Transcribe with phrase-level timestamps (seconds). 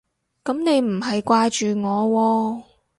[0.43, 2.63] 噉你唔係掛住我喎